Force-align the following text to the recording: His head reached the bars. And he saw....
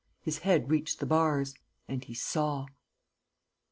His 0.19 0.39
head 0.39 0.71
reached 0.71 0.99
the 0.99 1.05
bars. 1.05 1.53
And 1.87 2.03
he 2.03 2.15
saw.... 2.15 2.65